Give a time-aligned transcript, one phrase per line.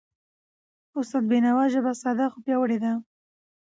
[0.99, 2.91] استاد د بینوا ژبه ساده، خو پیاوړی ده.